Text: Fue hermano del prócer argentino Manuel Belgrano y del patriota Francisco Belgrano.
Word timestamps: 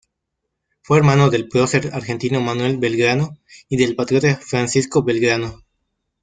Fue 0.81 0.97
hermano 0.97 1.29
del 1.29 1.47
prócer 1.47 1.91
argentino 1.93 2.41
Manuel 2.41 2.77
Belgrano 2.77 3.37
y 3.69 3.77
del 3.77 3.95
patriota 3.95 4.35
Francisco 4.35 5.03
Belgrano. 5.03 5.61